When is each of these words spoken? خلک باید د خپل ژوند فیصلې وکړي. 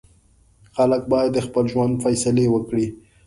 خلک 0.75 1.01
باید 1.11 1.31
د 1.33 1.39
خپل 1.47 1.63
ژوند 1.71 1.93
فیصلې 2.03 2.45
وکړي. 2.49 2.85